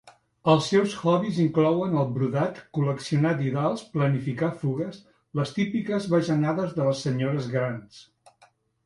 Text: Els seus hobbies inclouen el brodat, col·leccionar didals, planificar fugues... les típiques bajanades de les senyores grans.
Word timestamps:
Els 0.51 0.67
seus 0.69 0.93
hobbies 1.01 1.35
inclouen 1.41 1.91
el 2.03 2.07
brodat, 2.15 2.61
col·leccionar 2.77 3.33
didals, 3.41 3.83
planificar 3.97 4.49
fugues... 4.63 4.97
les 5.41 5.53
típiques 5.59 6.09
bajanades 6.15 6.75
de 6.81 6.89
les 6.89 7.05
senyores 7.09 7.53
grans. 7.53 8.01